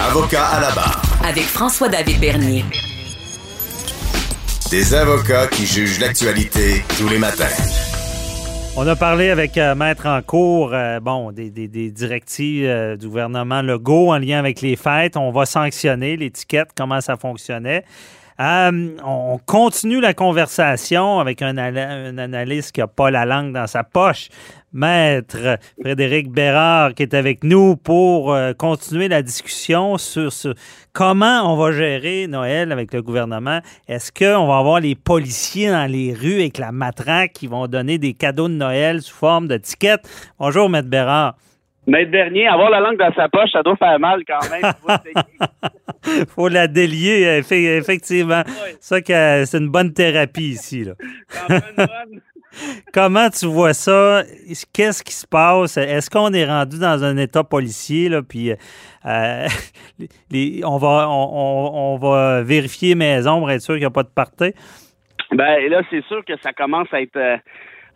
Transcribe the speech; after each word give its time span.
Avocat 0.00 0.46
à 0.46 0.60
la 0.60 0.70
barre. 0.72 1.02
Avec 1.26 1.44
François-David 1.44 2.20
Bernier. 2.20 2.64
Des 4.70 4.94
avocats 4.94 5.46
qui 5.48 5.66
jugent 5.66 6.00
l'actualité 6.00 6.82
tous 6.98 7.08
les 7.08 7.18
matins. 7.18 7.44
On 8.76 8.86
a 8.86 8.96
parlé 8.96 9.28
avec 9.30 9.58
euh, 9.58 9.74
Maître 9.74 10.06
en 10.06 10.22
cours, 10.22 10.70
euh, 10.72 10.98
bon, 11.00 11.30
des, 11.30 11.50
des- 11.50 11.68
des 11.68 11.90
directives 11.90 12.64
euh, 12.64 12.96
du 12.96 13.06
gouvernement 13.08 13.60
Legault 13.60 14.12
en 14.12 14.18
lien 14.18 14.38
avec 14.38 14.62
les 14.62 14.76
fêtes. 14.76 15.16
On 15.16 15.30
va 15.30 15.44
sanctionner 15.44 16.16
l'étiquette, 16.16 16.70
comment 16.76 17.00
ça 17.02 17.16
fonctionnait. 17.16 17.84
Euh, 18.40 18.96
on 19.04 19.38
continue 19.44 20.00
la 20.00 20.14
conversation 20.14 21.20
avec 21.20 21.42
un, 21.42 21.56
analyste 21.58 22.72
qui 22.72 22.80
n'a 22.80 22.86
pas 22.86 23.10
la 23.10 23.24
langue 23.24 23.52
dans 23.52 23.66
sa 23.66 23.84
poche, 23.84 24.28
Maître 24.72 25.58
Frédéric 25.80 26.30
Bérard, 26.30 26.94
qui 26.94 27.02
est 27.02 27.14
avec 27.14 27.44
nous 27.44 27.76
pour 27.76 28.32
euh, 28.32 28.52
continuer 28.54 29.08
la 29.08 29.22
discussion 29.22 29.98
sur 29.98 30.32
comment 30.92 31.52
on 31.52 31.56
va 31.56 31.72
gérer 31.72 32.26
Noël 32.26 32.72
avec 32.72 32.94
le 32.94 33.02
gouvernement. 33.02 33.60
Est-ce 33.86 34.10
qu'on 34.10 34.46
va 34.46 34.58
avoir 34.58 34.80
les 34.80 34.94
policiers 34.94 35.70
dans 35.70 35.90
les 35.90 36.14
rues 36.14 36.40
avec 36.40 36.58
la 36.58 36.72
matraque 36.72 37.34
qui 37.34 37.46
vont 37.46 37.66
donner 37.66 37.98
des 37.98 38.14
cadeaux 38.14 38.48
de 38.48 38.54
Noël 38.54 39.02
sous 39.02 39.14
forme 39.14 39.46
de 39.46 39.58
tickets? 39.58 40.08
Bonjour, 40.38 40.68
Maître 40.70 40.88
Bérard. 40.88 41.36
Maître 41.86 42.10
Bernier, 42.10 42.46
avoir 42.46 42.70
la 42.70 42.80
langue 42.80 42.96
dans 42.98 43.12
sa 43.14 43.28
poche, 43.28 43.50
ça 43.52 43.62
doit 43.62 43.76
faire 43.76 43.98
mal 43.98 44.22
quand 44.26 44.38
même. 44.50 44.72
Faut 46.28 46.48
la 46.48 46.68
délier, 46.68 47.40
effe- 47.40 47.52
effectivement. 47.78 48.42
Ça 48.80 48.98
c'est 49.04 49.58
une 49.58 49.68
bonne 49.68 49.92
thérapie 49.92 50.50
ici. 50.50 50.84
Là. 50.84 50.92
Bonne? 51.48 52.20
Comment 52.92 53.30
tu 53.30 53.46
vois 53.46 53.72
ça? 53.72 54.22
Qu'est-ce 54.72 55.02
qui 55.02 55.12
se 55.14 55.26
passe? 55.26 55.76
Est-ce 55.76 56.10
qu'on 56.10 56.32
est 56.32 56.44
rendu 56.44 56.78
dans 56.78 57.02
un 57.02 57.16
état 57.16 57.42
policier? 57.44 58.08
Là, 58.08 58.22
puis 58.22 58.50
euh, 58.50 59.46
les- 60.30 60.60
on, 60.64 60.76
va, 60.76 61.08
on, 61.08 61.96
va 61.96 62.42
vérifier 62.42 62.94
maison 62.94 63.38
pour 63.38 63.50
être 63.50 63.62
sûr 63.62 63.74
qu'il 63.74 63.82
n'y 63.82 63.86
a 63.86 63.90
pas 63.90 64.02
de 64.02 64.10
party? 64.14 64.52
Ben 65.32 65.70
là, 65.70 65.80
c'est 65.90 66.04
sûr 66.04 66.22
que 66.26 66.34
ça 66.42 66.52
commence 66.52 66.88
à 66.92 67.00
être 67.00 67.16
euh, 67.16 67.36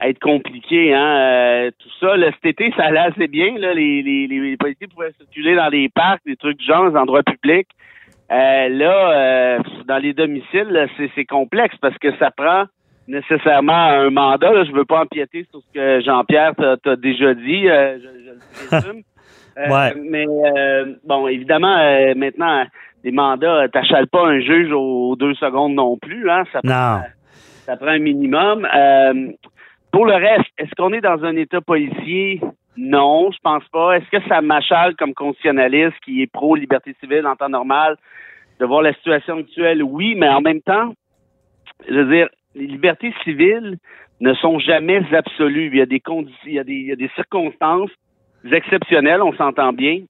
être 0.01 0.19
compliqué, 0.19 0.95
hein. 0.95 1.17
euh, 1.19 1.71
tout 1.79 1.89
ça. 2.01 2.17
Là, 2.17 2.31
cet 2.33 2.45
été, 2.47 2.73
ça 2.77 2.85
allait 2.87 2.99
assez 2.99 3.29
bien. 3.29 3.57
Là, 3.59 3.73
les, 3.75 4.03
les, 4.03 4.27
les, 4.27 4.41
les 4.41 4.57
policiers 4.57 4.87
pouvaient 4.87 5.13
circuler 5.13 5.55
dans 5.55 5.69
les 5.69 5.89
parcs, 5.89 6.21
des 6.27 6.37
trucs 6.37 6.59
du 6.59 6.65
genre, 6.65 6.91
des 6.91 6.97
endroits 6.97 7.23
publics. 7.23 7.69
Euh, 8.31 8.69
là, 8.69 9.11
euh, 9.13 9.59
dans 9.87 9.99
les 9.99 10.13
domiciles, 10.13 10.89
c'est, 11.15 11.25
complexe 11.25 11.77
parce 11.81 11.97
que 11.99 12.15
ça 12.19 12.31
prend 12.31 12.65
nécessairement 13.09 13.73
un 13.73 14.11
mandat. 14.11 14.53
Là. 14.53 14.65
Je 14.65 14.73
veux 14.73 14.85
pas 14.85 15.03
empiéter 15.03 15.47
sur 15.51 15.61
ce 15.61 15.73
que 15.73 16.01
Jean-Pierre 16.05 16.53
t'a, 16.83 16.97
déjà 16.97 17.35
dit. 17.35 17.69
euh, 17.69 17.99
je, 17.99 18.25
je 18.25 18.31
le 18.31 18.69
présume. 18.69 19.03
Euh, 19.59 19.71
Ouais. 19.71 19.95
Mais 19.97 20.27
euh, 20.29 20.97
bon, 21.07 21.29
évidemment, 21.29 21.79
euh, 21.79 22.13
maintenant, 22.15 22.65
des 23.03 23.11
mandats, 23.11 23.67
t'achales 23.73 24.07
pas 24.07 24.27
un 24.27 24.39
juge 24.41 24.71
aux 24.71 25.17
deux 25.17 25.33
secondes 25.35 25.75
non 25.75 25.97
plus. 25.97 26.29
Hein, 26.29 26.45
ça 26.53 26.61
Non. 26.63 27.03
ça 27.65 27.77
prend 27.79 27.89
un 27.89 27.99
minimum. 27.99 28.67
Euh, 28.67 29.29
pour 29.97 30.05
le 30.05 30.17
reste, 30.17 30.51
est-ce 30.59 30.75
qu'on 30.77 30.93
est 30.93 31.01
dans 31.01 31.25
un 31.25 31.35
État 31.37 31.63
policier? 31.63 32.43
Non, 32.77 33.31
je 33.33 33.39
pense 33.43 33.67
pas. 33.73 33.97
Est-ce 33.97 34.11
que 34.11 34.29
ça 34.29 34.43
m'achale 34.43 34.95
comme 34.95 35.15
constitutionnaliste 35.15 35.97
qui 36.05 36.21
est 36.21 36.31
pro-liberté 36.31 36.95
civile 37.01 37.27
en 37.27 37.35
temps 37.35 37.49
normal 37.49 37.97
de 38.61 38.67
voir 38.67 38.83
la 38.83 38.93
situation 38.93 39.39
actuelle? 39.39 39.83
Oui, 39.83 40.15
mais 40.15 40.29
en 40.29 40.43
même 40.43 40.61
temps, 40.61 40.93
je 41.89 41.95
veux 41.95 42.15
dire, 42.15 42.29
les 42.55 42.67
libertés 42.67 43.15
civiles 43.25 43.79
ne 44.21 44.35
sont 44.35 44.59
jamais 44.59 45.01
absolues. 45.15 45.71
Il 45.73 45.79
y 45.79 45.81
a 45.81 45.87
des 45.87 46.01
conditions, 46.01 46.45
il 46.45 46.53
y 46.53 46.93
a 46.93 46.97
des, 46.97 47.11
circonstances 47.15 47.91
exceptionnelles, 48.53 49.23
on 49.23 49.33
s'entend 49.33 49.73
bien, 49.73 50.01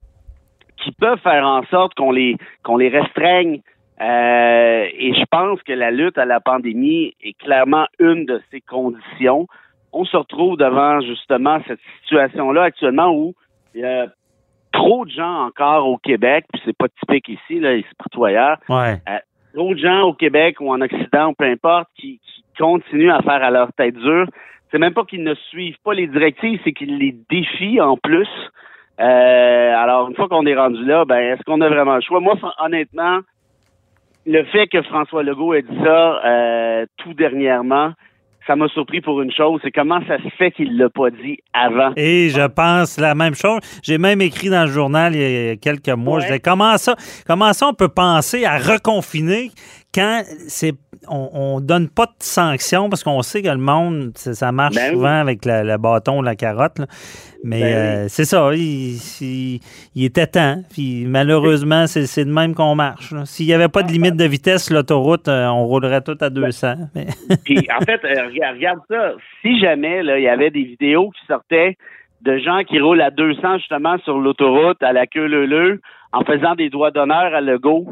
qui 0.79 0.91
peuvent 0.99 1.21
faire 1.21 1.47
en 1.47 1.65
sorte 1.67 1.95
qu'on 1.95 2.11
les 2.11 2.37
qu'on 2.65 2.77
les 2.77 2.89
restreigne. 2.89 3.61
Euh, 4.01 4.89
et 4.93 5.15
je 5.15 5.25
pense 5.31 5.63
que 5.63 5.73
la 5.73 5.93
lutte 5.93 6.19
à 6.19 6.25
la 6.25 6.41
pandémie 6.41 7.15
est 7.23 7.39
clairement 7.39 7.87
une 8.01 8.27
de 8.27 8.43
ces 8.51 8.61
conditions. 8.61 9.47
On 9.93 10.05
se 10.05 10.17
retrouve 10.17 10.57
devant 10.57 11.01
justement 11.01 11.59
cette 11.67 11.81
situation-là 12.03 12.65
actuellement 12.65 13.11
où 13.15 13.35
il 13.75 13.81
y 13.81 13.85
a 13.85 14.07
trop 14.73 15.05
de 15.07 15.11
gens 15.11 15.47
encore 15.47 15.87
au 15.89 15.97
Québec, 15.97 16.45
puis 16.53 16.61
c'est 16.65 16.77
pas 16.77 16.89
typique 16.89 17.29
ici, 17.29 17.61
là, 17.61 17.77
c'est 17.77 17.97
partout 17.97 18.25
ailleurs, 18.25 18.59
Ouais. 18.69 19.01
trop 19.55 19.73
de 19.75 19.79
gens 19.79 20.03
au 20.03 20.13
Québec 20.13 20.57
ou 20.61 20.71
en 20.73 20.81
Occident 20.83 21.29
ou 21.31 21.35
peu 21.35 21.45
importe 21.45 21.89
qui, 21.97 22.21
qui 22.25 22.45
continuent 22.59 23.11
à 23.13 23.23
faire 23.23 23.43
à 23.43 23.51
leur 23.51 23.73
tête 23.73 23.95
dure. 23.95 24.27
C'est 24.71 24.79
même 24.79 24.93
pas 24.93 25.05
qu'ils 25.05 25.23
ne 25.23 25.35
suivent 25.35 25.79
pas 25.85 25.95
les 25.95 26.07
directives, 26.09 26.61
c'est 26.65 26.73
qu'ils 26.73 26.99
les 26.99 27.17
défient 27.31 27.81
en 27.81 27.97
plus. 27.97 28.29
Euh, 29.01 29.75
alors, 29.77 30.09
une 30.09 30.17
fois 30.17 30.29
qu'on 30.29 30.45
est 30.47 30.55
rendu 30.57 30.85
là, 30.85 31.05
ben, 31.05 31.19
est-ce 31.19 31.43
qu'on 31.45 31.61
a 31.61 31.69
vraiment 31.69 31.95
le 31.97 32.01
choix? 32.01 32.21
Moi, 32.21 32.35
honnêtement, 32.59 33.21
le 34.27 34.43
fait 34.45 34.67
que 34.67 34.83
François 34.83 35.23
Legault 35.23 35.55
ait 35.55 35.63
dit 35.63 35.79
ça 35.85 36.21
euh, 36.25 36.87
tout 36.97 37.15
dernièrement, 37.15 37.93
ça 38.47 38.57
m'a 38.57 38.69
surpris 38.69 39.01
pour 39.01 39.21
une 39.21 39.33
chose, 39.33 39.61
c'est 39.63 39.73
comment 39.73 40.01
ça 40.07 40.19
se 40.19 40.29
fait 40.37 40.53
qu'il 40.53 40.77
l'a 40.77 40.89
pas 40.89 41.11
dit 41.11 41.39
avant. 41.53 41.93
Et 41.97 42.29
je 42.31 42.47
pense 42.47 42.99
la 42.99 43.15
même 43.15 43.35
chose. 43.35 43.59
J'ai 43.83 43.99
même 43.99 44.21
écrit 44.21 44.49
dans 44.49 44.65
le 44.65 44.71
journal 44.71 45.15
il 45.15 45.21
y 45.21 45.51
a 45.51 45.57
quelques 45.57 45.89
mois. 45.89 46.17
Ouais. 46.17 46.21
Je 46.23 46.27
disais, 46.27 46.41
comment 46.41 46.77
ça, 46.77 46.95
comment 47.27 47.53
ça 47.53 47.69
on 47.69 47.75
peut 47.75 47.89
penser 47.89 48.45
à 48.45 48.59
reconfiner 48.59 49.51
quand 49.95 50.23
c'est 50.49 50.73
on, 51.09 51.29
on 51.33 51.61
donne 51.61 51.89
pas 51.89 52.07
de 52.07 52.13
sanctions 52.21 52.89
parce 52.89 53.05
qu'on 53.05 53.23
sait 53.23 53.43
que 53.43 53.49
le 53.49 53.59
monde, 53.59 54.13
ça, 54.17 54.51
marche 54.51 54.75
Ben 54.75 54.89
oui. 54.91 54.95
souvent 54.95 55.21
avec 55.21 55.45
la- 55.45 55.63
le 55.63 55.77
bâton 55.79 56.19
ou 56.19 56.23
la 56.23 56.35
carotte. 56.35 56.79
là. 56.81 56.87
Mais 57.45 57.61
Ben 57.61 57.67
oui. 57.67 57.73
euh, 57.73 58.07
c'est 58.09 58.25
ça, 58.25 58.51
il, 58.55 58.97
il- 59.21 59.61
il 59.95 60.05
était 60.05 60.27
temps. 60.27 60.63
Puis 60.73 61.05
malheureusement, 61.07 61.87
c'est 61.87 62.25
de 62.25 62.31
même 62.33 62.55
qu'on 62.55 62.75
marche. 62.75 63.15
S'il 63.25 63.47
n'y 63.47 63.53
avait 63.53 63.69
pas 63.69 63.83
de 63.83 63.93
limite 63.93 64.17
de 64.17 64.25
vitesse 64.25 64.71
l'autoroute, 64.71 65.29
euh, 65.29 65.47
on 65.47 65.65
roulerait 65.67 66.01
tout 66.03 66.17
à 66.21 66.29
200. 66.31 66.75
Mais- 66.95 67.07
Puis 67.45 67.67
en 67.79 67.85
fait, 67.85 68.01
euh, 68.05 68.27
regarde, 68.29 68.57
regarde 68.57 68.81
ça. 68.91 69.13
Si 69.43 69.61
jamais 69.61 70.03
là, 70.03 70.19
il 70.19 70.25
y 70.25 70.29
avait 70.29 70.51
des 70.51 70.65
vidéos 70.65 71.11
qui 71.11 71.25
sortaient 71.27 71.77
de 72.23 72.39
gens 72.39 72.65
qui 72.65 72.81
roulent 72.81 73.03
à 73.03 73.11
200 73.11 73.59
justement 73.59 73.99
sur 73.99 74.19
l'autoroute 74.19 74.83
à 74.83 74.93
la 74.93 75.07
queue 75.07 75.27
leu 75.27 75.81
en 76.13 76.25
faisant 76.25 76.55
des 76.55 76.71
doigts 76.71 76.91
d'honneur 76.91 77.33
à 77.35 77.41
Legault, 77.41 77.87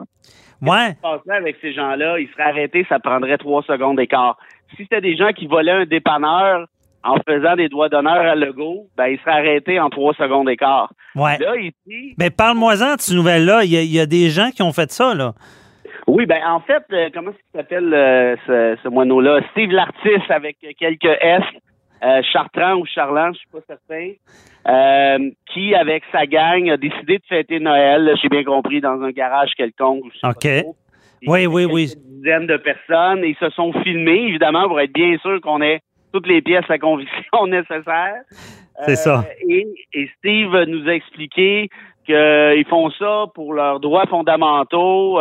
ouais. 0.70 0.90
se 0.94 1.00
passerait 1.00 1.36
avec 1.36 1.56
ces 1.60 1.72
gens-là, 1.72 2.18
ils 2.18 2.28
seraient 2.28 2.42
arrêtés, 2.50 2.86
ça 2.88 2.98
prendrait 2.98 3.38
trois 3.38 3.62
secondes 3.62 3.96
d'écart. 3.96 4.36
Si 4.76 4.82
c'était 4.82 5.00
des 5.00 5.16
gens 5.16 5.32
qui 5.32 5.46
volaient 5.46 5.70
un 5.72 5.84
dépanneur 5.86 6.66
en 7.02 7.16
faisant 7.28 7.54
des 7.56 7.68
doigts 7.68 7.88
d'honneur 7.90 8.14
à 8.16 8.34
Legault, 8.34 8.86
ben 8.96 9.06
ils 9.08 9.18
seraient 9.20 9.32
arrêtés 9.32 9.78
en 9.78 9.90
trois 9.90 10.14
secondes 10.14 10.46
d'écart. 10.46 10.90
Ouais. 11.14 11.36
Là, 11.38 11.56
ici, 11.56 12.14
Mais 12.18 12.30
parle-moi-en 12.30 12.94
de 12.96 13.00
ces 13.00 13.14
nouvelles-là. 13.14 13.64
Il 13.64 13.70
y, 13.72 13.76
a- 13.76 13.82
il 13.82 13.92
y 13.94 14.00
a 14.00 14.06
des 14.06 14.30
gens 14.30 14.50
qui 14.50 14.62
ont 14.62 14.72
fait 14.72 14.90
ça, 14.90 15.14
là. 15.14 15.32
oui, 16.06 16.24
ben 16.26 16.40
en 16.46 16.60
fait, 16.60 16.82
euh, 16.92 17.10
comment 17.12 17.32
s'appelle 17.54 17.92
euh, 17.92 18.36
ce, 18.46 18.76
ce 18.82 18.88
moineau-là? 18.88 19.40
Steve 19.52 19.70
Lartis 19.70 20.22
avec 20.30 20.56
quelques 20.78 21.04
S, 21.20 21.42
euh, 22.04 22.22
Chartrand 22.32 22.74
ou 22.74 22.86
Charland, 22.86 23.32
je 23.34 23.38
suis 23.38 23.48
pas 23.48 23.60
certain, 23.66 24.10
euh, 24.68 25.30
qui, 25.52 25.74
avec 25.74 26.02
sa 26.12 26.26
gang, 26.26 26.68
a 26.70 26.76
décidé 26.76 27.18
de 27.18 27.24
fêter 27.28 27.60
Noël, 27.60 28.14
j'ai 28.22 28.28
bien 28.28 28.44
compris, 28.44 28.80
dans 28.80 29.00
un 29.02 29.10
garage 29.10 29.52
quelconque. 29.56 30.04
OK. 30.22 30.48
Oui, 31.26 31.46
oui, 31.46 31.64
oui. 31.64 31.94
dizaines 32.06 32.46
de 32.46 32.58
personnes. 32.58 33.24
et 33.24 33.28
Ils 33.30 33.36
se 33.36 33.48
sont 33.50 33.72
filmés, 33.82 34.24
évidemment, 34.28 34.68
pour 34.68 34.80
être 34.80 34.92
bien 34.92 35.16
sûr 35.18 35.40
qu'on 35.40 35.62
ait 35.62 35.80
toutes 36.12 36.26
les 36.26 36.42
pièces 36.42 36.68
à 36.68 36.78
conviction 36.78 37.46
nécessaires. 37.46 38.22
C'est 38.84 38.92
Euh, 38.92 38.94
ça. 38.96 39.24
Et, 39.48 39.66
et 39.94 40.10
Steve 40.18 40.54
nous 40.68 40.86
a 40.88 40.92
expliqué 40.94 41.68
qu'ils 42.04 42.66
font 42.68 42.90
ça 42.90 43.26
pour 43.34 43.54
leurs 43.54 43.80
droits 43.80 44.06
fondamentaux. 44.06 45.18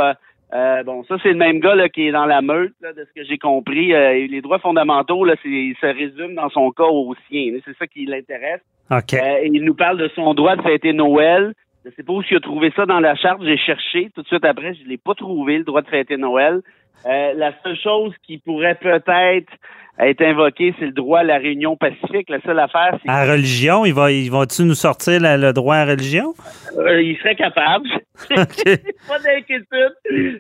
Euh, 0.53 0.83
bon, 0.83 1.03
ça, 1.05 1.15
c'est 1.23 1.29
le 1.29 1.37
même 1.37 1.59
gars 1.59 1.73
là, 1.73 1.89
qui 1.89 2.07
est 2.07 2.11
dans 2.11 2.25
la 2.25 2.41
meute, 2.41 2.73
là, 2.81 2.93
de 2.93 3.05
ce 3.05 3.13
que 3.19 3.25
j'ai 3.27 3.37
compris. 3.37 3.93
Euh, 3.93 4.27
les 4.27 4.41
droits 4.41 4.59
fondamentaux, 4.59 5.25
là, 5.25 5.35
c'est, 5.41 5.49
ils 5.49 5.75
se 5.81 5.87
résument 5.87 6.35
dans 6.35 6.49
son 6.49 6.71
cas 6.71 6.83
aux 6.83 7.15
siens. 7.27 7.57
C'est 7.65 7.75
ça 7.77 7.87
qui 7.87 8.05
l'intéresse. 8.05 8.61
OK. 8.91 9.13
Euh, 9.13 9.39
il 9.45 9.63
nous 9.63 9.73
parle 9.73 9.97
de 9.97 10.09
son 10.09 10.33
droit 10.33 10.55
de 10.55 10.61
fêter 10.61 10.93
Noël. 10.93 11.53
Je 11.85 11.91
sais 11.91 12.03
pas 12.03 12.13
où 12.13 12.21
il 12.29 12.37
a 12.37 12.39
trouvé 12.39 12.71
ça 12.75 12.85
dans 12.85 12.99
la 12.99 13.15
charte. 13.15 13.41
J'ai 13.43 13.57
cherché 13.57 14.09
tout 14.15 14.21
de 14.21 14.27
suite 14.27 14.45
après. 14.45 14.73
Je 14.73 14.87
l'ai 14.87 14.97
pas 14.97 15.13
trouvé, 15.15 15.57
le 15.57 15.63
droit 15.63 15.81
de 15.81 15.87
fêter 15.87 16.17
Noël. 16.17 16.61
Euh, 17.05 17.33
la 17.35 17.51
seule 17.63 17.77
chose 17.77 18.13
qui 18.25 18.37
pourrait 18.37 18.75
peut-être 18.75 19.51
être 19.99 20.21
invoquée, 20.21 20.73
c'est 20.79 20.85
le 20.85 20.91
droit 20.91 21.19
à 21.19 21.23
la 21.23 21.37
réunion 21.37 21.75
pacifique. 21.75 22.29
La 22.29 22.39
seule 22.41 22.57
affaire, 22.59 22.97
c'est 23.03 23.11
À 23.11 23.25
religion, 23.29 23.85
ils 23.85 23.93
vont, 23.93 24.07
ils 24.07 24.29
vont-tu 24.29 24.63
nous 24.63 24.73
sortir 24.73 25.19
la- 25.19 25.37
le 25.37 25.51
droit 25.53 25.75
à 25.75 25.85
religion? 25.85 26.33
Euh, 26.77 27.01
il 27.01 27.17
serait 27.17 27.35
capable. 27.35 27.87
pas 28.29 29.19
d'inquiétude. 29.19 29.93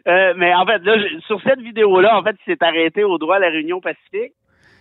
Euh, 0.07 0.33
mais 0.37 0.53
en 0.55 0.65
fait, 0.65 0.79
là, 0.83 0.97
je- 0.97 1.19
sur 1.27 1.41
cette 1.43 1.59
vidéo-là, 1.59 2.17
en 2.17 2.23
fait, 2.23 2.35
il 2.47 2.53
s'est 2.53 2.63
arrêté 2.65 3.03
au 3.03 3.17
droit 3.17 3.35
à 3.35 3.39
la 3.39 3.49
réunion 3.49 3.81
pacifique. 3.81 4.31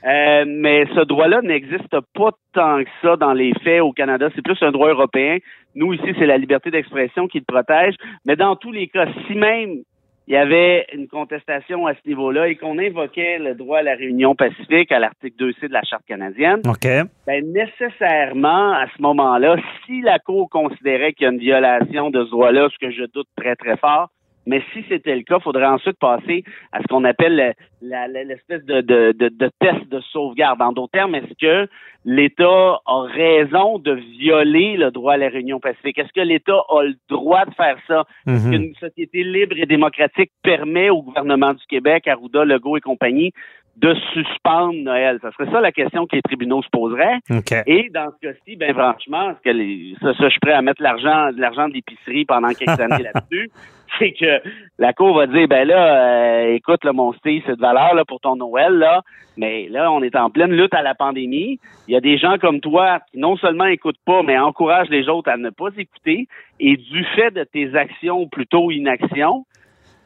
Euh, 0.05 0.45
mais 0.49 0.85
ce 0.97 1.01
droit-là 1.05 1.43
n'existe 1.43 1.97
pas 2.15 2.31
tant 2.55 2.83
que 2.83 2.91
ça 3.03 3.17
dans 3.17 3.33
les 3.33 3.53
faits 3.63 3.83
au 3.83 3.93
Canada. 3.93 4.29
C'est 4.35 4.43
plus 4.43 4.61
un 4.63 4.73
droit 4.73 4.89
européen. 4.89 5.39
Nous, 5.75 5.93
ici, 5.93 6.15
c'est 6.19 6.27
la 6.27 6.39
liberté 6.39 6.71
d'expression 6.71 7.29
qui 7.29 7.39
le 7.39 7.45
protège. 7.45 7.95
Mais 8.25 8.37
dans 8.37 8.57
tous 8.57 8.73
les 8.73 8.89
cas, 8.89 9.07
si 9.27 9.35
même 9.35 9.83
il 10.29 10.35
y 10.35 10.37
avait 10.37 10.87
une 10.93 11.09
contestation 11.09 11.87
à 11.87 11.95
ce 11.95 12.09
niveau-là 12.09 12.49
et 12.49 12.57
qu'on 12.57 12.79
invoquait 12.79 13.39
le 13.39 13.55
droit 13.55 13.79
à 13.79 13.83
la 13.83 13.95
réunion 13.95 14.35
pacifique 14.35 14.93
à 14.93 15.01
l'article 15.01 15.37
2C 15.37 15.69
de 15.69 15.73
la 15.73 15.83
Charte 15.83 16.05
canadienne, 16.07 16.61
OK. 16.67 16.87
ben, 17.27 17.53
nécessairement, 17.53 18.73
à 18.73 18.87
ce 18.97 19.03
moment-là, 19.03 19.57
si 19.85 20.01
la 20.01 20.19
Cour 20.21 20.49
considérait 20.49 21.13
qu'il 21.13 21.25
y 21.25 21.29
a 21.29 21.33
une 21.33 21.41
violation 21.41 22.11
de 22.11 22.25
ce 22.25 22.31
droit-là, 22.31 22.69
ce 22.73 22.79
que 22.79 22.93
je 22.93 23.05
doute 23.13 23.27
très, 23.37 23.57
très 23.57 23.77
fort, 23.77 24.11
mais 24.47 24.63
si 24.73 24.85
c'était 24.89 25.15
le 25.15 25.23
cas, 25.23 25.37
il 25.39 25.43
faudrait 25.43 25.67
ensuite 25.67 25.99
passer 25.99 26.45
à 26.73 26.81
ce 26.83 26.87
qu'on 26.89 27.05
appelle 27.05 27.55
l'espèce 27.81 28.65
de, 28.65 28.81
de, 28.81 29.13
de, 29.13 29.29
de 29.29 29.51
test 29.61 29.89
de 29.89 30.01
sauvegarde. 30.01 30.61
En 30.63 30.73
d'autres 30.73 30.93
termes, 30.93 31.15
est-ce 31.15 31.35
que 31.41 31.69
l'État 32.05 32.81
a 32.85 33.03
raison 33.03 33.79
de 33.79 33.93
violer 33.93 34.77
le 34.77 34.91
droit 34.91 35.15
à 35.15 35.17
la 35.17 35.29
réunion 35.29 35.61
pacifique? 35.61 35.99
Est-ce 35.99 36.13
que 36.13 36.21
l'État 36.21 36.61
a 36.69 36.83
le 36.83 36.95
droit 37.09 37.45
de 37.45 37.55
faire 37.55 37.77
ça? 37.87 38.05
Est-ce 38.27 38.47
Mhm. 38.49 38.51
qu'une 38.53 38.75
société 38.77 39.23
libre 39.23 39.55
et 39.57 39.67
démocratique 39.67 40.33
permet 40.43 40.91
au 40.91 41.03
gouvernement 41.03 41.55
du 41.55 41.65
Québec, 41.69 42.09
Arruda, 42.09 42.45
Legault 42.45 42.77
et 42.77 42.81
compagnie, 42.81 43.33
de 43.77 43.95
suspendre 44.13 44.75
Noël? 44.75 45.19
Ça 45.23 45.31
serait 45.33 45.51
ça 45.51 45.61
la 45.61 45.73
question 45.73 46.07
que 46.07 46.17
les 46.17 46.23
tribunaux 46.23 46.63
se 46.63 46.69
poseraient. 46.71 47.19
OK. 47.31 47.53
Et 47.67 47.91
dans 47.93 48.11
ce 48.13 48.27
cas-ci, 48.27 48.57
ben 48.57 48.73
franchement, 48.75 49.31
est-ce 49.31 49.41
que 49.43 49.51
les, 49.51 49.95
ça, 50.01 50.15
ça, 50.15 50.25
je 50.25 50.31
suis 50.31 50.41
prêt 50.41 50.53
à 50.53 50.63
mettre 50.63 50.83
l'argent, 50.83 51.33
de 51.33 51.41
l'argent 51.41 51.69
de 51.69 51.75
l'épicerie 51.75 52.25
pendant 52.25 52.49
quelques 52.49 52.81
années 52.81 53.03
là-dessus. 53.03 53.51
C'est 53.99 54.13
que 54.13 54.41
la 54.79 54.95
Cour 54.95 55.17
va 55.17 55.27
dire, 55.27 55.47
ben 55.49 55.69
là, 55.69 56.45
euh, 56.45 56.55
écoute, 56.55 56.83
là, 56.83 56.93
mon 56.93 57.13
c'est 57.23 57.47
de 57.47 57.61
valeur 57.61 57.95
là, 57.95 58.05
pour 58.07 58.21
ton 58.21 58.37
Noël, 58.37 58.73
là, 58.73 59.03
mais 59.37 59.69
là, 59.69 59.91
on 59.93 60.03
est 60.03 60.17
en 60.17 60.31
pleine 60.31 60.53
lutte 60.53 60.75
à 60.75 60.83
la 60.83 60.95
pandémie. 60.95 61.59
Il 61.89 61.95
y 61.95 61.97
a 61.97 62.01
des 62.01 62.19
gens 62.19 62.39
comme 62.39 62.61
toi 62.61 63.01
qui 63.11 63.19
non 63.19 63.37
seulement 63.37 63.67
écoutent 63.67 64.01
pas, 64.05 64.23
mais 64.23 64.39
encouragent 64.39 64.91
les 64.91 65.09
autres 65.09 65.31
à 65.31 65.37
ne 65.37 65.51
pas 65.51 65.69
écouter. 65.77 66.27
Et 66.61 66.77
du 66.77 67.05
fait 67.17 67.31
de 67.31 67.45
tes 67.45 67.75
actions 67.75 68.23
ou 68.23 68.29
plutôt 68.29 68.71
inactions, 68.71 69.45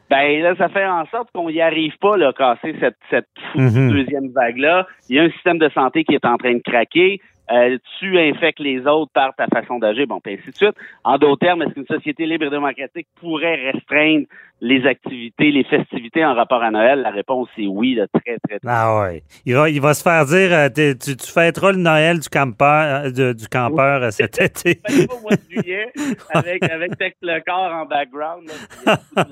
ben 0.09 0.41
là, 0.41 0.55
ça 0.55 0.69
fait 0.69 0.85
en 0.85 1.05
sorte 1.07 1.29
qu'on 1.33 1.49
n'y 1.49 1.61
arrive 1.61 1.97
pas 1.99 2.15
là, 2.17 2.29
à 2.29 2.33
casser 2.33 2.75
cette, 2.79 2.97
cette 3.09 3.27
Mhm. 3.55 3.91
deuxième 3.91 4.29
vague-là. 4.29 4.87
Il 5.09 5.15
y 5.15 5.19
a 5.19 5.23
un 5.23 5.29
système 5.31 5.57
de 5.57 5.69
santé 5.69 6.03
qui 6.03 6.15
est 6.15 6.25
en 6.25 6.37
train 6.37 6.53
de 6.53 6.61
craquer. 6.61 7.19
Euh, 7.51 7.77
tu 7.99 8.17
infectes 8.19 8.59
les 8.59 8.85
autres 8.87 9.11
par 9.13 9.33
ta 9.35 9.47
façon 9.47 9.79
d'agir, 9.79 10.05
bon, 10.07 10.19
puis 10.19 10.33
ainsi 10.33 10.51
de 10.51 10.55
suite. 10.55 10.75
En 11.03 11.17
d'autres 11.17 11.39
termes, 11.45 11.61
est-ce 11.61 11.73
qu'une 11.73 11.85
société 11.87 12.25
libre 12.25 12.45
et 12.45 12.49
démocratique 12.49 13.07
pourrait 13.21 13.71
restreindre 13.71 14.25
les 14.59 14.85
activités, 14.87 15.51
les 15.51 15.63
festivités 15.63 16.25
en 16.25 16.33
rapport 16.33 16.61
à 16.63 16.71
Noël? 16.71 17.01
La 17.01 17.11
réponse 17.11 17.47
est 17.57 17.67
oui, 17.67 17.95
là, 17.95 18.05
très, 18.11 18.37
très, 18.47 18.59
très. 18.59 18.67
Ah 18.69 18.99
ouais. 19.01 19.23
Il 19.45 19.53
va, 19.55 19.69
il 19.69 19.79
va 19.79 19.93
se 19.93 20.01
faire 20.03 20.25
dire 20.25 20.49
euh, 20.51 20.67
tu, 20.95 21.15
tu 21.15 21.31
fêteras 21.31 21.71
le 21.71 21.77
Noël 21.77 22.19
du 22.19 22.27
campeur, 22.27 23.05
euh, 23.05 23.11
de- 23.11 23.33
du 23.33 23.47
campeur 23.47 24.11
cet 24.11 24.41
été. 24.41 24.81
Au 25.09 25.21
mois 25.21 25.35
de 25.35 25.41
juillet 25.49 25.91
avec, 26.33 26.63
avec 26.69 26.91
le 27.21 27.39
corps 27.45 27.71
en 27.73 27.85
background. 27.85 28.49
Là. 28.85 28.97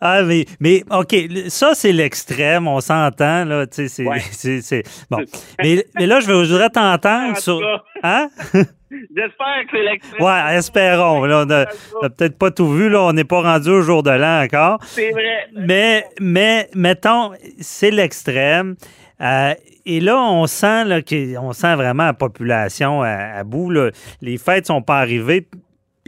Ah, 0.00 0.22
mais, 0.24 0.44
mais 0.60 0.82
OK, 0.90 1.14
ça, 1.48 1.74
c'est 1.74 1.92
l'extrême, 1.92 2.66
on 2.66 2.80
s'entend, 2.80 3.44
là, 3.44 3.66
tu 3.66 3.74
sais, 3.76 3.88
c'est, 3.88 4.06
Ouais. 4.06 4.18
c'est, 4.32 4.60
c'est- 4.60 4.82
Bon. 5.10 5.18
Mais, 5.62 5.84
mais 5.96 6.06
là, 6.06 6.18
je, 6.20 6.26
voudrais 6.30 6.70
En 6.70 6.81
t'entendre 6.82 7.34
tout 7.34 7.40
sur... 7.40 7.84
Hein? 8.02 8.28
J'espère 8.90 9.62
que 9.64 9.70
c'est 9.72 9.82
l'extrême. 9.82 10.22
Ouais, 10.22 10.54
espérons. 10.56 11.24
Là, 11.24 11.44
on 11.46 11.50
a, 11.50 11.64
on 12.00 12.06
a 12.06 12.10
peut-être 12.10 12.36
pas 12.38 12.50
tout 12.50 12.70
vu, 12.70 12.88
là, 12.90 13.02
on 13.02 13.12
n'est 13.12 13.24
pas 13.24 13.40
rendu 13.40 13.70
au 13.70 13.80
jour 13.80 14.02
de 14.02 14.10
l'an 14.10 14.42
encore. 14.42 14.78
C'est 14.84 15.10
vrai. 15.10 15.48
Mais, 15.54 16.04
mais, 16.20 16.68
mettons, 16.74 17.32
c'est 17.60 17.90
l'extrême. 17.90 18.76
Euh, 19.20 19.54
et 19.86 20.00
là, 20.00 20.18
on 20.20 20.46
sent, 20.46 20.84
là, 20.84 21.00
on 21.40 21.52
sent 21.52 21.74
vraiment 21.74 22.04
la 22.04 22.12
population 22.12 23.02
à, 23.02 23.38
à 23.38 23.44
bout. 23.44 23.70
là. 23.70 23.90
Les 24.20 24.36
fêtes 24.36 24.66
sont 24.66 24.82
pas 24.82 24.98
arrivées. 24.98 25.46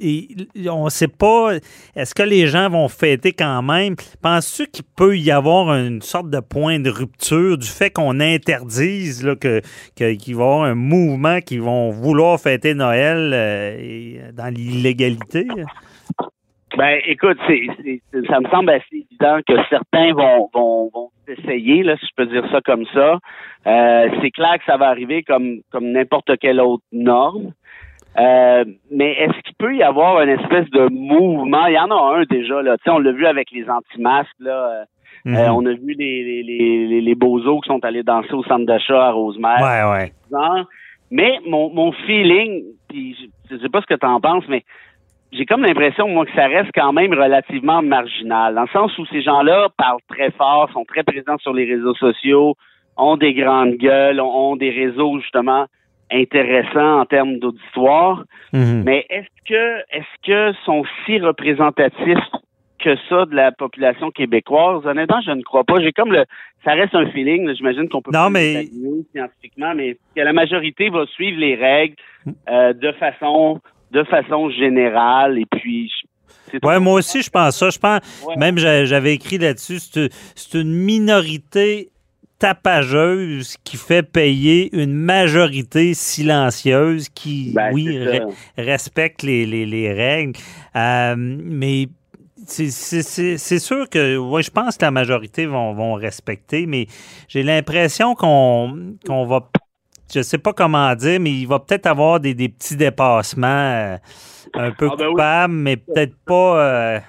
Et 0.01 0.29
on 0.69 0.87
ne 0.87 0.91
sait 0.91 1.07
pas, 1.09 1.53
est-ce 1.95 2.15
que 2.15 2.23
les 2.25 2.49
gens 2.49 2.69
vont 2.69 2.89
fêter 2.89 3.33
quand 3.33 3.63
même? 3.63 3.95
Penses-tu 4.23 4.67
qu'il 4.67 4.85
peut 4.97 5.17
y 5.17 5.31
avoir 5.31 5.73
une 5.75 6.03
sorte 6.03 6.31
de 6.31 6.41
point 6.41 6.81
de 6.81 6.91
rupture 6.91 7.57
du 7.57 7.69
fait 7.69 7.91
qu'on 7.91 8.19
interdise 8.19 9.25
que, 9.41 9.61
qu'il 9.95 10.35
va 10.35 10.43
y 10.43 10.47
avoir 10.47 10.63
un 10.65 10.75
mouvement 10.75 11.39
qui 11.41 11.59
vont 11.59 11.91
vouloir 11.91 12.41
fêter 12.41 12.75
Noël 12.75 13.31
euh, 13.33 13.77
et- 13.79 14.21
dans 14.37 14.53
l'illégalité? 14.53 15.47
Ben, 16.77 16.99
écoute, 17.07 17.39
c'est- 17.47 18.01
ça 18.29 18.41
me 18.41 18.49
semble 18.49 18.71
assez 18.71 18.85
évident 19.09 19.39
que 19.47 19.55
certains 19.71 20.13
vont, 20.13 20.51
vont, 20.53 20.91
vont 20.93 21.11
essayer, 21.29 21.85
là, 21.85 21.97
si 21.99 22.07
je 22.07 22.13
peux 22.17 22.27
dire 22.27 22.45
ça 22.51 22.61
comme 22.65 22.85
ça. 22.93 23.19
Euh, 23.69 24.09
c'est 24.21 24.33
clair 24.33 24.55
que 24.59 24.65
ça 24.67 24.77
va 24.77 24.89
arriver 24.89 25.23
comme, 25.23 25.61
comme 25.71 25.93
n'importe 25.93 26.37
quelle 26.41 26.61
autre 26.61 26.83
norme. 26.91 27.53
Euh, 28.19 28.65
mais 28.91 29.13
est-ce 29.13 29.41
qu'il 29.43 29.57
peut 29.59 29.75
y 29.75 29.83
avoir 29.83 30.21
une 30.23 30.31
espèce 30.31 30.71
de 30.71 30.89
mouvement? 30.91 31.67
Il 31.67 31.75
y 31.75 31.79
en 31.79 31.91
a 31.91 32.19
un 32.19 32.23
déjà, 32.25 32.63
là. 32.63 32.77
Tu 32.79 32.85
sais, 32.85 32.91
on 32.91 32.99
l'a 32.99 33.13
vu 33.13 33.27
avec 33.27 33.51
les 33.51 33.69
anti-masques, 33.69 34.31
là. 34.41 34.53
Euh, 34.81 34.85
Mhm. 35.27 35.37
euh, 35.37 35.53
on 35.53 35.65
a 35.65 35.73
vu 35.73 35.95
les, 35.99 36.23
les, 36.23 36.43
les, 36.43 36.87
les, 36.87 37.01
les 37.01 37.15
bozos 37.15 37.61
qui 37.61 37.69
sont 37.69 37.83
allés 37.83 38.03
danser 38.03 38.35
au 38.35 38.43
centre 38.45 38.67
d'achat 38.67 39.07
à 39.07 39.11
Rosemère. 39.13 39.59
ouais, 39.63 40.13
ouais. 40.31 40.37
ans. 40.37 40.65
Mais 41.11 41.39
mon, 41.47 41.73
mon 41.73 41.93
feeling, 41.93 42.63
puis 42.91 43.17
je, 43.19 43.55
je 43.57 43.63
sais 43.63 43.71
pas 43.71 43.81
ce 43.81 43.87
que 43.87 43.95
tu 43.99 44.05
en 44.07 44.21
penses, 44.21 44.45
mais 44.49 44.65
j'ai 45.33 45.47
comme 45.47 45.63
l'impression, 45.63 46.09
moi, 46.09 46.27
que 46.27 46.33
ça 46.35 46.47
reste 46.47 46.71
quand 46.75 46.93
même 46.93 47.15
relativement 47.15 47.81
marginal. 47.81 48.55
Dans 48.55 48.63
le 48.63 48.69
sens 48.69 48.99
où 48.99 49.07
ces 49.07 49.23
gens-là 49.23 49.69
parlent 49.79 50.01
très 50.09 50.31
fort, 50.33 50.69
sont 50.73 50.85
très 50.85 51.05
présents 51.05 51.39
sur 51.39 51.55
les 51.55 51.65
réseaux 51.65 51.95
sociaux, 51.95 52.55
ont 52.99 53.17
des 53.17 53.33
grandes 53.33 53.77
gueules, 53.77 54.21
ont, 54.21 54.51
ont 54.53 54.57
des 54.57 54.71
réseaux, 54.71 55.19
justement, 55.21 55.65
intéressants 56.13 57.01
en 57.01 57.05
termes 57.07 57.39
d'auditoire. 57.39 58.25
Mhm. 58.53 58.83
Mais 58.85 59.07
est-ce 59.11 59.29
que 59.49 59.79
est-ce 59.91 60.27
que 60.27 60.57
sont 60.65 60.85
si 61.07 61.19
représentatifs 61.19 62.19
que 62.79 62.97
ça 63.09 63.25
de 63.27 63.35
la 63.35 63.53
population 63.53 64.11
québécoise? 64.11 64.85
Honnêtement, 64.87 65.21
je 65.25 65.31
ne 65.33 65.43
crois 65.43 65.65
pas. 65.65 65.81
J'ai 65.81 65.93
comme 65.93 66.13
le 66.13 66.25
ça 66.65 66.73
reste 66.73 66.95
un 66.95 67.07
feeling, 67.11 67.53
j'imagine 67.55 67.89
qu'on 67.89 68.01
peut 68.03 68.11
Non, 68.13 68.25
pas 68.25 68.31
mais- 68.31 68.69
scientifiquement, 69.13 69.75
mais 69.75 69.97
que 70.17 70.21
la 70.23 70.33
majorité 70.33 70.89
va 70.89 71.05
suivre 71.07 71.39
les 71.39 71.55
règles 71.57 71.97
euh, 72.49 72.73
de 72.73 72.93
façon 72.93 73.61
de 73.91 74.03
façon 74.05 74.51
générale 74.51 75.39
et 75.39 75.47
puis 75.47 75.89
je- 75.91 76.07
Ouais, 76.63 76.79
moi 76.79 76.95
aussi, 76.95 77.23
je 77.23 77.31
pense 77.31 77.59
ça. 77.59 77.71
Je 77.71 77.79
pense, 77.79 78.25
Ouais. 78.29 78.37
même 78.37 78.59
j'a- 78.59 78.85
j'avais 78.85 79.13
écrit 79.15 79.39
là-dessus, 79.39 79.79
c'est 80.37 80.55
une 80.59 80.73
minorité 80.73 81.89
tapageuse 82.45 83.57
qui 83.65 83.77
fait 83.77 84.03
payer 84.03 84.69
une 84.77 84.93
majorité 84.93 85.95
silencieuse 85.95 87.09
qui, 87.09 87.53
Ben, 87.55 87.73
oui, 87.73 87.87
re- 87.87 88.33
respecte 88.59 89.23
les, 89.23 89.47
les- 89.47 89.65
les 89.67 89.93
règles. 89.93 90.39
Euh, 90.77 91.15
mais 91.17 91.89
c'est- 92.47 93.59
sûr 93.59 93.89
que, 93.89 94.17
ouais, 94.19 94.43
je 94.43 94.51
pense 94.51 94.77
que 94.77 94.85
la 94.85 94.91
majorité 94.91 95.47
vont, 95.47 95.73
vont 95.73 95.95
respecter, 95.95 96.67
mais 96.67 96.87
j'ai 97.29 97.43
l'impression 97.43 98.15
qu'on 98.15 98.97
va, 99.27 99.49
je 100.15 100.21
sais 100.21 100.37
pas 100.39 100.53
comment 100.53 100.95
dire, 100.95 101.21
mais 101.21 101.31
il 101.33 101.47
va 101.47 101.59
peut-être 101.61 101.87
avoir 101.87 102.21
des, 102.21 102.35
des 102.35 102.51
petits 102.51 102.77
dépassements 102.77 103.47
euh, 103.47 103.97
un 104.55 104.71
peu 104.73 104.89
Ah, 104.93 104.97
ben 104.97 105.05
oui. 105.07 105.11
coupables, 105.13 105.55
mais 105.55 105.77
peut-être 105.79 106.15
pas, 106.27 106.59
euh, 106.61 107.01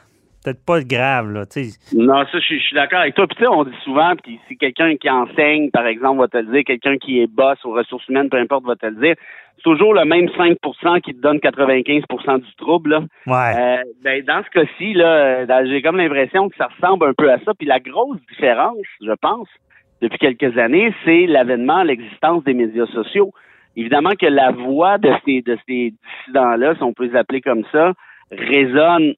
peut-être 0.45 0.64
pas 0.64 0.81
grave, 0.81 1.31
là, 1.31 1.45
tu 1.45 1.64
sais. 1.64 1.95
Non, 1.97 2.23
ça, 2.31 2.40
je, 2.40 2.56
suis- 2.56 2.75
d'accord 2.75 2.99
avec 2.99 3.16
toi. 3.16 3.25
Puis, 3.28 3.47
on 3.47 3.64
dit 3.64 3.75
souvent, 3.83 4.14
puis 4.21 4.40
c'est 4.47 4.56
quelqu'un 4.56 4.95
qui 4.95 5.09
enseigne, 5.09 5.71
par 5.71 5.87
exemple, 5.87 6.19
va 6.19 6.28
te 6.28 6.37
le 6.37 6.52
dire, 6.54 6.64
quelqu'un 6.66 6.97
qui 6.97 7.19
est 7.19 7.28
boss 7.28 7.57
aux 7.66 7.73
ressources 7.73 8.07
humaines, 8.07 8.30
peu 8.30 8.37
importe, 8.37 8.66
va 8.66 8.75
te 8.75 8.85
le 8.85 8.95
dire. 8.95 9.16
C'est 9.57 9.64
toujours 9.64 9.94
le 9.94 10.06
même 10.06 10.28
5% 10.28 11.02
qui 11.02 11.16
te 11.16 11.21
donne 11.21 11.37
95% 11.37 12.40
du 12.40 12.56
trouble, 12.57 12.92
là. 12.92 12.99
Ouais. 13.25 13.57
Euh, 13.57 13.83
ben, 14.04 14.23
dans 14.23 14.44
ce 14.44 14.49
cas-ci, 14.52 14.94
là, 14.94 15.45
euh, 15.49 15.66
j'ai 15.68 15.81
comme 15.81 15.97
l'impression 15.97 16.49
que 16.49 16.56
ça 16.57 16.68
ressemble 16.68 17.07
un 17.07 17.14
peu 17.14 17.31
à 17.31 17.40
ça. 17.40 17.54
Puis 17.57 17.66
la 17.66 17.80
grosse 17.80 18.19
différence, 18.30 18.78
je 19.02 19.14
pense, 19.19 19.47
depuis 20.02 20.19
quelques 20.19 20.57
années, 20.57 20.94
c'est 21.06 21.25
l'avènement, 21.25 21.83
l'existence 21.83 22.44
des 22.44 22.54
médias 22.54 22.85
sociaux. 22.87 23.31
Évidemment 23.78 24.11
que 24.19 24.28
la 24.28 24.52
voix 24.52 24.97
de 24.97 25.11
ces, 25.25 25.42
de 25.42 25.57
ces 25.68 25.94
dissidents-là, 26.25 26.75
si 26.75 26.83
on 26.83 26.94
peut 26.94 27.06
les 27.06 27.16
appeler 27.16 27.42
comme 27.42 27.64
ça, 27.71 27.94
résonne 28.31 29.16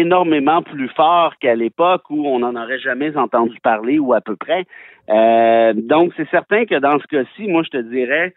énormément 0.00 0.62
plus 0.62 0.88
fort 0.88 1.34
qu'à 1.40 1.54
l'époque 1.54 2.02
où 2.10 2.26
on 2.26 2.40
n'en 2.40 2.54
aurait 2.56 2.78
jamais 2.78 3.16
entendu 3.16 3.58
parler 3.62 3.98
ou 3.98 4.12
à 4.12 4.20
peu 4.20 4.36
près. 4.36 4.64
Euh, 5.08 5.72
donc, 5.74 6.12
c'est 6.16 6.28
certain 6.30 6.64
que 6.64 6.78
dans 6.78 6.98
ce 6.98 7.06
cas-ci, 7.06 7.48
moi, 7.48 7.62
je 7.62 7.70
te 7.70 7.82
dirais, 7.82 8.34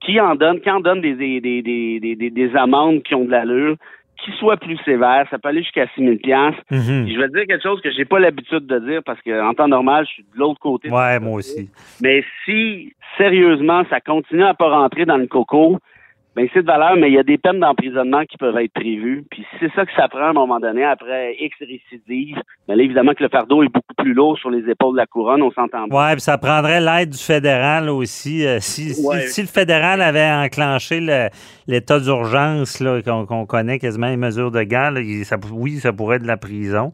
qui 0.00 0.20
en 0.20 0.34
donne, 0.34 0.60
qui 0.60 0.70
en 0.70 0.80
donne 0.80 1.00
des, 1.00 1.14
des, 1.14 1.40
des, 1.40 1.62
des, 1.62 2.16
des, 2.16 2.30
des 2.30 2.56
amendes 2.56 3.02
qui 3.02 3.14
ont 3.14 3.24
de 3.24 3.30
l'allure, 3.30 3.76
qui 4.24 4.32
soit 4.32 4.56
plus 4.56 4.76
sévère, 4.84 5.26
ça 5.30 5.38
peut 5.38 5.48
aller 5.48 5.62
jusqu'à 5.62 5.86
6 5.94 6.04
000 6.04 6.16
piastres. 6.16 6.60
Mhm. 6.70 7.04
Puis 7.04 7.14
Je 7.14 7.20
vais 7.20 7.28
te 7.28 7.32
dire 7.32 7.46
quelque 7.46 7.62
chose 7.62 7.80
que 7.80 7.90
j'ai 7.90 8.04
pas 8.04 8.18
l'habitude 8.18 8.66
de 8.66 8.78
dire 8.80 9.00
parce 9.04 9.20
que 9.22 9.42
en 9.42 9.54
temps 9.54 9.68
normal, 9.68 10.04
je 10.06 10.12
suis 10.12 10.22
de 10.22 10.38
l'autre 10.38 10.60
côté. 10.60 10.90
Ouais, 10.90 11.18
moi 11.18 11.38
aussi. 11.38 11.70
Mais 12.02 12.22
si 12.44 12.92
sérieusement 13.16 13.82
ça 13.88 14.00
continue 14.00 14.44
à 14.44 14.54
pas 14.54 14.68
rentrer 14.68 15.06
dans 15.06 15.16
le 15.16 15.26
coco, 15.26 15.78
ben 16.36 16.46
c'est 16.54 16.62
de 16.62 16.66
valeur, 16.66 16.96
mais 16.96 17.08
il 17.08 17.14
y 17.14 17.18
a 17.18 17.22
des 17.24 17.38
peines 17.38 17.58
d'emprisonnement 17.60 18.24
qui 18.24 18.36
peuvent 18.36 18.56
être 18.56 18.72
prévues. 18.72 19.24
Puis 19.30 19.44
c'est 19.58 19.70
ça 19.74 19.84
que 19.84 19.90
ça 19.96 20.06
prend 20.08 20.20
à 20.26 20.30
un 20.30 20.32
moment 20.32 20.60
donné, 20.60 20.84
après 20.84 21.34
X 21.40 21.56
récidive, 21.60 22.36
mais 22.68 22.76
là, 22.76 22.82
évidemment 22.84 23.14
que 23.14 23.22
le 23.24 23.28
fardeau 23.28 23.62
est 23.64 23.68
beaucoup 23.68 23.94
plus 23.98 24.14
lourd 24.14 24.38
sur 24.38 24.48
les 24.50 24.68
épaules 24.70 24.92
de 24.92 24.98
la 24.98 25.06
couronne, 25.06 25.42
on 25.42 25.50
s'entend 25.50 25.86
bien. 25.88 25.96
Oui, 25.98 26.12
puis 26.12 26.20
ça 26.20 26.38
prendrait 26.38 26.80
l'aide 26.80 27.10
du 27.10 27.18
fédéral 27.18 27.88
aussi. 27.90 28.46
Euh, 28.46 28.58
si, 28.60 28.94
si- 28.94 29.06
Ouais. 29.06 29.26
si 29.26 29.40
le 29.42 29.48
fédéral 29.48 30.00
avait 30.02 30.30
enclenché 30.30 31.00
le- 31.00 31.28
l'état 31.66 31.98
d'urgence 31.98 32.80
là, 32.80 33.00
qu'on 33.02 33.46
connaît 33.46 33.78
quasiment 33.78 34.08
les 34.08 34.16
mesures 34.16 34.50
de 34.52 34.62
guerre, 34.62 34.92
là, 34.92 35.00
ça, 35.24 35.36
oui, 35.52 35.76
ça 35.78 35.92
pourrait 35.92 36.16
être 36.16 36.22
de 36.22 36.28
la 36.28 36.36
prison. 36.36 36.92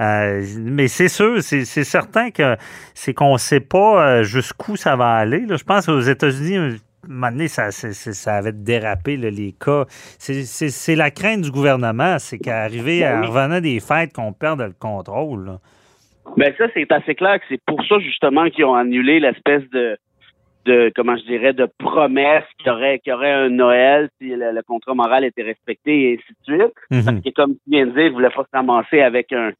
Euh, 0.00 0.42
mais 0.58 0.88
c'est 0.88 1.08
sûr, 1.08 1.42
c'est 1.42 1.66
c'est 1.66 1.84
certain 1.84 2.30
que 2.30 2.56
c'est 2.94 3.12
qu'on 3.12 3.34
ne 3.34 3.38
sait 3.38 3.60
pas 3.60 4.02
euh, 4.20 4.22
jusqu'où 4.22 4.76
ça 4.76 4.96
va 4.96 5.10
aller. 5.12 5.40
là. 5.46 5.56
Je 5.56 5.64
pense 5.64 5.84
qu'aux 5.84 6.00
États-Unis, 6.00 6.78
donné, 7.10 7.48
ça, 7.48 7.70
ça 7.72 8.34
avait 8.36 8.52
dérapé 8.52 9.16
là, 9.16 9.30
les 9.30 9.52
cas. 9.52 9.84
C'est- 10.18 10.94
la 10.96 11.10
crainte 11.10 11.42
du 11.42 11.50
gouvernement, 11.50 12.18
c'est 12.18 12.38
qu'arriver 12.38 13.00
Ben 13.00 13.22
à 13.22 13.26
revenant 13.26 13.60
des 13.60 13.80
fêtes, 13.80 14.12
qu'on 14.12 14.32
perde 14.32 14.60
le 14.62 14.72
contrôle. 14.78 15.46
là. 15.46 15.58
Ben 16.36 16.52
ça, 16.56 16.66
c'est 16.74 16.90
assez 16.92 17.14
clair 17.14 17.38
que 17.40 17.44
c'est 17.48 17.60
pour 17.66 17.84
ça 17.86 17.98
justement 17.98 18.48
qu'ils 18.50 18.64
ont 18.64 18.74
annulé 18.74 19.20
l'espèce 19.20 19.68
de 19.70 19.96
de 20.66 20.92
comment 20.94 21.16
je 21.16 21.24
dirais 21.24 21.54
de 21.54 21.66
promesse 21.78 22.44
qu'il 22.58 22.66
y 22.66 22.70
aurait 22.70 22.98
qu'il 22.98 23.10
y 23.12 23.14
aurait 23.14 23.32
un 23.32 23.48
Noël 23.48 24.10
si 24.20 24.28
le, 24.28 24.52
le 24.52 24.62
contrat 24.62 24.92
moral 24.94 25.24
était 25.24 25.42
respecté 25.42 26.12
et 26.12 26.18
ainsi 26.18 26.34
de 26.38 26.54
suite. 26.62 26.74
Mhm. 26.90 27.04
Parce 27.04 27.20
que 27.24 27.30
comme 27.30 27.54
tu 27.54 27.60
viens 27.70 27.86
de 27.86 27.92
dire, 27.92 28.02
ils 28.06 28.12
voulaient 28.12 28.28
pas 28.28 28.42
se 28.44 28.56
ramasser 28.56 29.00
avec 29.00 29.32
un 29.32 29.52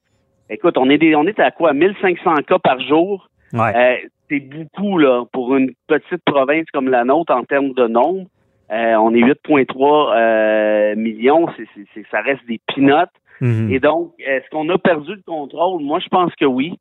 écoute, 0.51 0.77
on 0.77 0.91
est 0.91 0.99
des 0.99 1.15
on 1.17 1.27
est 1.27 1.41
à 1.41 1.51
quoi 1.51 1.73
1500 1.73 2.35
cas 2.47 2.59
par 2.59 2.79
jour. 2.81 3.29
Ouais. 3.55 3.75
Euh, 3.75 4.09
c'est 4.31 4.41
beaucoup 4.41 4.97
là 4.97 5.25
pour 5.33 5.55
une 5.57 5.73
petite 5.89 6.25
province 6.25 6.65
comme 6.73 6.89
la 6.89 7.05
nôtre 7.05 7.35
en 7.35 7.43
termes 7.45 7.73
de 7.75 7.87
nombre. 7.89 8.27
Euh, 8.73 8.95
on 8.95 9.13
est 9.13 9.19
8,3 9.21 10.13
euh, 10.15 10.95
millions, 10.97 11.49
c'est, 11.57 11.67
c'est- 11.75 11.87
c'est- 11.93 12.07
ça 12.11 12.21
reste 12.21 12.47
des 12.47 12.61
pinottes. 12.73 13.11
Mhm. 13.41 13.71
Et 13.73 13.81
donc, 13.81 14.13
est-ce 14.21 14.49
qu'on 14.51 14.69
a 14.69 14.79
perdu 14.79 15.17
le 15.17 15.23
contrôle? 15.27 15.83
Moi, 15.83 15.99
je 15.99 16.09
pense 16.09 16.33
que 16.37 16.45
oui. 16.45 16.79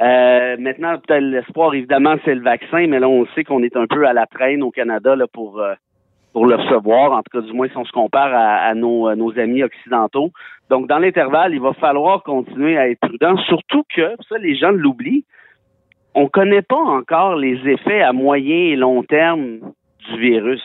Euh, 0.00 0.56
maintenant, 0.58 0.98
peut-être 0.98 1.22
l'espoir, 1.22 1.72
évidemment, 1.74 2.16
c'est 2.24 2.34
le 2.34 2.42
vaccin, 2.42 2.86
mais 2.88 2.98
là, 3.00 3.08
on 3.08 3.26
sait 3.34 3.44
qu'on 3.44 3.62
est 3.62 3.76
un 3.76 3.86
peu 3.86 4.06
à 4.06 4.12
la 4.12 4.26
traîne 4.26 4.62
au 4.62 4.70
Canada 4.70 5.16
là, 5.16 5.26
pour, 5.32 5.62
pour 6.32 6.46
le 6.46 6.56
recevoir, 6.56 7.12
en 7.12 7.22
tout 7.22 7.40
cas, 7.40 7.40
du 7.40 7.52
moins 7.52 7.68
si 7.68 7.76
on 7.76 7.84
se 7.84 7.92
compare 7.92 8.32
à, 8.34 8.56
à 8.68 8.74
nos, 8.74 9.06
à 9.08 9.16
nos 9.16 9.38
amis 9.38 9.62
occidentaux. 9.62 10.30
Donc, 10.68 10.86
dans 10.88 10.98
l'intervalle, 10.98 11.52
il 11.54 11.60
va 11.60 11.72
falloir 11.74 12.22
continuer 12.22 12.76
à 12.78 12.88
être 12.88 13.00
prudent, 13.00 13.36
surtout 13.48 13.82
que, 13.94 14.14
ça, 14.28 14.38
les 14.38 14.56
gens 14.56 14.70
l'oublient, 14.70 15.24
on 16.14 16.28
connaît 16.28 16.62
pas 16.62 16.76
encore 16.76 17.36
les 17.36 17.56
effets 17.68 18.02
à 18.02 18.12
moyen 18.12 18.56
et 18.72 18.76
long 18.76 19.02
terme 19.02 19.58
du 20.08 20.20
virus. 20.20 20.62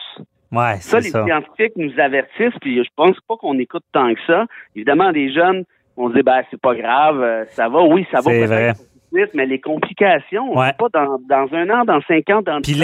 Ouais, 0.52 0.76
Ça, 0.76 0.98
les 1.00 1.10
ça. 1.10 1.24
scientifiques 1.24 1.72
nous 1.76 1.92
avertissent, 1.98 2.58
puis 2.60 2.82
je 2.82 2.88
pense 2.96 3.16
pas 3.28 3.36
qu'on 3.36 3.58
écoute 3.58 3.82
tant 3.92 4.14
que 4.14 4.20
ça. 4.26 4.46
Évidemment, 4.74 5.12
des 5.12 5.32
jeunes 5.32 5.64
vont 5.96 6.08
se 6.08 6.14
dire, 6.14 6.24
ben, 6.24 6.42
c'est 6.50 6.60
pas 6.60 6.74
grave, 6.74 7.20
euh, 7.22 7.44
ça 7.50 7.68
va, 7.68 7.82
oui, 7.82 8.06
ça 8.10 8.18
va 8.18 8.30
C'est 8.30 8.46
vrai. 8.46 8.72
mais 9.34 9.46
les 9.46 9.60
complications, 9.60 10.52
on 10.52 10.58
Ouais. 10.60 10.68
sait 10.68 10.76
pas 10.78 10.88
dans, 10.92 11.18
dans 11.28 11.48
un 11.54 11.70
an, 11.70 11.84
dans 11.84 12.00
cinq 12.02 12.28
ans, 12.30 12.42
dans 12.42 12.60
Puis 12.60 12.76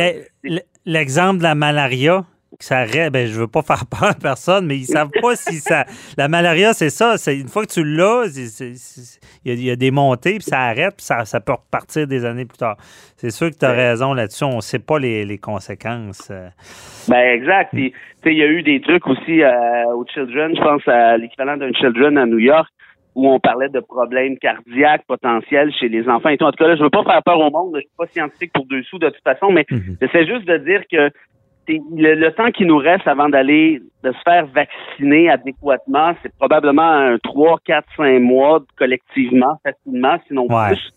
l'exemple 0.84 1.38
de 1.38 1.42
la 1.44 1.54
malaria, 1.54 2.24
ça 2.60 2.78
arrête, 2.78 3.12
ben, 3.12 3.26
je 3.26 3.38
veux 3.40 3.46
pas 3.48 3.62
faire 3.62 3.84
peur 3.90 4.10
à 4.10 4.14
personne, 4.14 4.66
mais 4.66 4.76
ils 4.76 4.84
savent 4.84 5.10
pas 5.20 5.34
si 5.36 5.56
ça. 5.56 5.84
La 6.16 6.28
malaria, 6.28 6.72
c'est 6.72 6.90
ça. 6.90 7.16
C'est 7.16 7.36
une 7.38 7.48
fois 7.48 7.64
que 7.66 7.72
tu 7.72 7.84
l'as, 7.84 8.26
il 9.44 9.50
y, 9.50 9.50
a- 9.50 9.54
il 9.54 9.64
y 9.64 9.70
a 9.70 9.76
des 9.76 9.90
montées, 9.90 10.34
puis 10.34 10.42
ça 10.44 10.60
arrête, 10.60 10.94
puis 10.96 11.04
ça, 11.04 11.24
ça 11.24 11.40
peut 11.40 11.52
repartir 11.52 12.06
des 12.06 12.24
années 12.24 12.44
plus 12.44 12.58
tard. 12.58 12.76
C'est 13.16 13.30
sûr 13.30 13.50
que 13.50 13.56
tu 13.56 13.64
as 13.64 13.70
Ouais. 13.70 13.88
raison 13.90 14.14
là-dessus. 14.14 14.44
On 14.44 14.60
sait 14.60 14.78
pas 14.78 14.98
les, 14.98 15.24
les 15.24 15.38
conséquences. 15.38 16.28
euh. 16.30 16.48
Ben 17.08 17.34
exact. 17.34 17.70
Il 17.74 17.92
y 18.24 18.42
a 18.42 18.46
eu 18.46 18.62
des 18.62 18.80
trucs 18.80 19.06
aussi 19.06 19.42
euh, 19.42 19.84
au 19.94 20.04
Children, 20.12 20.54
je 20.56 20.60
pense 20.62 20.86
à 20.88 21.16
l'équivalent 21.16 21.56
d'un 21.56 21.72
Children 21.72 22.16
à 22.18 22.26
New 22.26 22.38
York, 22.38 22.68
où 23.14 23.28
on 23.28 23.40
parlait 23.40 23.68
de 23.68 23.80
problèmes 23.80 24.38
cardiaques 24.38 25.04
potentiels 25.06 25.72
chez 25.78 25.88
les 25.88 26.08
enfants 26.08 26.28
et 26.30 26.38
tout. 26.38 26.44
En 26.44 26.50
tout 26.52 26.62
cas, 26.62 26.68
là, 26.68 26.76
je 26.76 26.82
veux 26.82 26.90
pas 26.90 27.02
faire 27.04 27.22
peur 27.24 27.38
au 27.40 27.50
monde, 27.50 27.72
je 27.74 27.80
suis 27.80 27.90
pas 27.98 28.06
scientifique 28.06 28.52
pour 28.54 28.64
deux 28.66 28.82
sous 28.84 28.98
de 28.98 29.08
toute 29.08 29.22
façon, 29.22 29.50
mais 29.50 29.66
Mhm. 29.70 29.96
j'essaie 30.00 30.26
juste 30.26 30.46
de 30.46 30.56
dire 30.58 30.82
que 30.90 31.10
le, 31.68 32.14
le 32.14 32.32
temps 32.32 32.50
qui 32.50 32.64
nous 32.64 32.78
reste 32.78 33.06
avant 33.06 33.28
d'aller 33.28 33.80
de 34.02 34.12
se 34.12 34.18
faire 34.24 34.46
vacciner 34.46 35.30
adéquatement, 35.30 36.14
c'est 36.22 36.34
probablement 36.36 36.82
un 36.82 37.18
3, 37.18 37.58
4, 37.64 37.86
5 37.96 38.20
mois 38.20 38.60
collectivement, 38.76 39.58
facilement, 39.64 40.16
sinon 40.26 40.46
Ouais. 40.50 40.68
plus. 40.68 40.92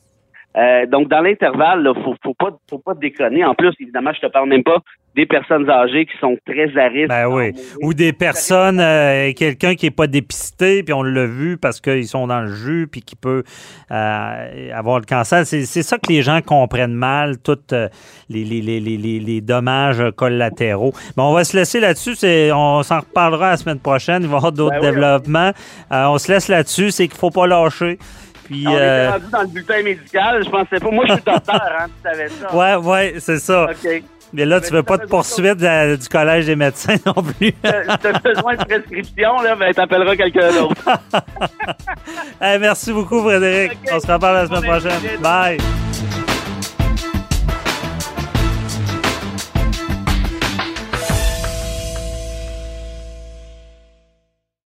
Euh, 0.58 0.86
donc, 0.86 1.10
dans 1.10 1.20
l'intervalle, 1.22 1.84
là, 1.84 1.94
faut, 1.94 2.16
faut 2.24 2.34
pas, 2.34 2.52
faut 2.70 2.80
pas 2.80 2.94
déconner. 2.94 3.44
En 3.44 3.54
plus, 3.56 3.74
évidemment, 3.80 4.12
je 4.14 4.22
te 4.22 4.28
parle 4.28 4.48
même 4.50 4.64
pas 4.64 4.78
des 5.16 5.26
personnes 5.26 5.70
âgées 5.70 6.06
qui 6.06 6.18
sont 6.20 6.38
très 6.46 6.78
à 6.78 6.88
risque. 6.90 7.08
Ben 7.10 7.28
oui. 7.28 7.54
Ou 7.82 7.94
des 7.94 8.12
personnes, 8.14 8.80
euh, 8.82 9.32
quelqu'un 9.34 9.76
qui 9.76 9.86
n'est 9.86 9.92
pas 9.92 10.08
dépisté, 10.08 10.84
puis 10.84 10.94
on 10.94 11.04
l'a 11.04 11.26
vu 11.26 11.58
parce 11.58 11.80
qu'ils 11.80 12.08
sont 12.08 12.28
dans 12.28 12.42
le 12.42 12.54
jus, 12.54 12.88
puis 12.92 13.02
qui 13.02 13.16
peut 13.16 13.44
euh, 13.92 14.70
avoir 14.74 15.00
le 15.00 15.06
cancer. 15.06 15.46
C'est 15.46 15.66
c'est 15.66 15.84
ça 15.84 15.98
que 15.98 16.12
les 16.12 16.22
gens 16.22 16.42
comprennent 16.42 16.94
mal, 16.94 17.38
tous 17.38 17.58
les, 17.72 18.44
les, 18.44 18.62
les, 18.62 18.80
les, 18.80 18.98
les- 19.20 19.42
dommages 19.42 20.04
collatéraux. 20.16 20.94
Bon, 21.16 21.30
on 21.30 21.34
va 21.34 21.44
se 21.44 21.56
laisser 21.56 21.80
là-dessus. 21.80 22.16
c'est- 22.16 22.52
On 22.52 22.84
s'en 22.84 23.00
reparlera 23.00 23.52
la 23.52 23.58
semaine 23.58 23.80
prochaine. 23.80 24.24
Il 24.24 24.28
va 24.28 24.34
y 24.34 24.38
avoir 24.38 24.52
d'autres 24.52 24.76
Ben 24.76 24.80
oui, 24.82 24.86
développements. 24.92 25.52
Euh, 25.92 26.06
on 26.08 26.18
se 26.18 26.32
laisse 26.32 26.48
là-dessus. 26.48 26.92
C'est 26.92 27.08
qu'il 27.08 27.16
ne 27.16 27.20
faut 27.20 27.30
pas 27.32 27.48
lâcher. 27.48 27.98
Puis, 28.46 28.64
On 28.68 28.72
était 28.72 28.80
euh, 28.82 29.12
rendu 29.12 29.26
dans 29.32 29.42
le 29.42 29.48
bulletin 29.48 29.82
médical. 29.84 30.44
Je 30.44 30.50
pensais 30.50 30.80
pas. 30.80 30.92
Moi, 30.92 31.06
je 31.08 31.14
suis 31.14 31.24
docteur, 31.24 31.62
hein, 31.80 31.86
tu 31.88 32.10
savais 32.10 32.30
ça. 32.30 32.56
ouais, 32.56 32.76
ouais, 32.76 33.14
c'est 33.20 33.40
ça. 33.40 33.66
OK. 33.72 34.04
Mais 34.34 34.46
là, 34.46 34.60
tu 34.60 34.72
veux 34.74 34.84
pas 34.84 34.98
te 34.98 35.06
poursuivre 35.08 35.56
de 35.56 35.64
la- 35.64 35.96
du 35.98 36.08
Collège 36.10 36.46
des 36.48 36.56
médecins 36.56 36.96
non 37.06 37.14
plus. 37.14 37.54
T'as 37.62 37.98
t'as 37.98 38.20
besoin 38.20 38.56
de 38.56 38.64
prescription, 38.66 39.42
là, 39.42 39.56
ben, 39.56 39.74
t'appelleras 39.74 40.16
quelqu'un 40.16 40.52
d'autre. 40.52 40.76
Hey, 42.42 42.60
merci 42.60 42.92
beaucoup, 42.92 43.22
Frédéric. 43.24 43.78
On 43.92 44.00
se 44.00 44.08
reparle 44.12 44.36
la 44.36 44.48
semaine 44.48 44.64
prochaine. 44.64 45.20
Bye. 45.22 45.58